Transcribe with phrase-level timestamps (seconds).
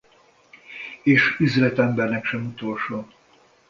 [1.03, 3.07] És üzletembernek sem utolsó!